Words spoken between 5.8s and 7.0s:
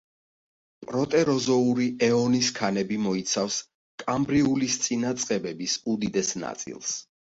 უდიდეს ნაწილს.